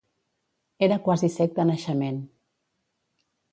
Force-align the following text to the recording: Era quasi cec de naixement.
Era 0.87 0.97
quasi 1.09 1.29
cec 1.35 1.53
de 1.61 1.67
naixement. 1.71 2.19